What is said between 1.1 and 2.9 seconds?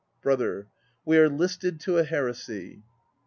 are listed to a heresy.